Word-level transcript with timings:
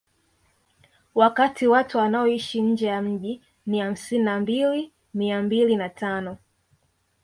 Wakati 1.15 1.67
watu 1.67 1.97
wanaoishi 1.97 2.61
nje 2.61 2.87
ya 2.87 3.01
mji 3.01 3.41
ni 3.65 3.79
hamsini 3.79 4.23
na 4.23 4.39
mbili 4.39 4.91
mia 5.13 5.41
mbili 5.41 5.75
na 5.75 5.89
tano 5.89 6.37